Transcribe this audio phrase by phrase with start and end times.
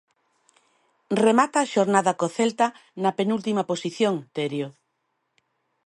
[1.25, 2.67] Remata a xornada co Celta
[3.03, 4.67] na penúltima posición, Terio.